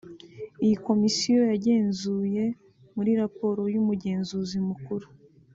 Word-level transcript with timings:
Iyi 0.63 0.75
komisiyo 0.85 1.41
yagenzuye 1.51 2.43
muri 2.95 3.11
Raporo 3.21 3.61
y’Umugenzuzi 3.73 4.57
Mukuru 4.69 5.07